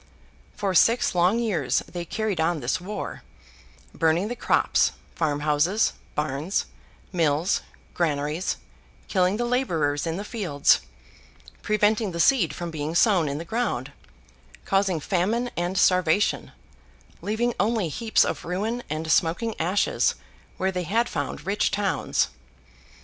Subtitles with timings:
[0.55, 3.21] For six long years they carried on this war:
[3.93, 6.65] burning the crops, farmhouses, barns,
[7.13, 7.61] mills,
[7.93, 8.57] granaries;
[9.07, 10.79] killing the labourers in the fields;
[11.61, 13.91] preventing the seed from being sown in the ground;
[14.65, 16.51] causing famine and starvation;
[17.21, 20.15] leaving only heaps of ruin and smoking ashes,
[20.57, 22.29] where they had found rich towns.